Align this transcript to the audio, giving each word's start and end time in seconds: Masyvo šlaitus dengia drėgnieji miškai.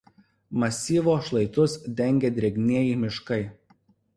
Masyvo 0.63 1.17
šlaitus 1.27 1.75
dengia 1.99 2.33
drėgnieji 2.39 2.99
miškai. 3.03 3.43